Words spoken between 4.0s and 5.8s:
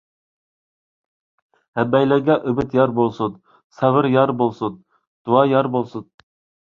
يار بولسۇن، دۇئا يار